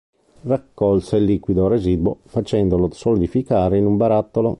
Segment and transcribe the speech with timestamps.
[0.47, 4.49] Raccolse il liquido residuo facendolo solidificare in un barattolo.